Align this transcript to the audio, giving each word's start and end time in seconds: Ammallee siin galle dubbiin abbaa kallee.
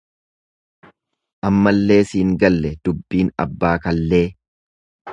Ammallee 1.51 1.99
siin 2.13 2.33
galle 2.45 2.75
dubbiin 2.89 3.33
abbaa 3.47 3.79
kallee. 3.89 4.27